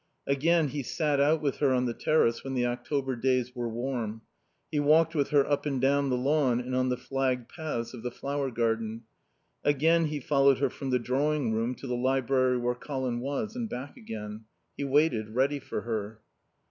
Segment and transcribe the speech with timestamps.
[0.25, 4.23] Again he sat out with her on the terrace when the October days were warm;
[4.71, 8.01] he walked with her up and down the lawn and on the flagged paths of
[8.01, 9.03] the flower garden.
[9.63, 13.69] Again he followed her from the drawing room to the library where Colin was, and
[13.69, 14.45] back again.
[14.75, 16.21] He waited, ready for her.